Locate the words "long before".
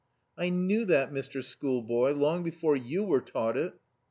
2.13-2.75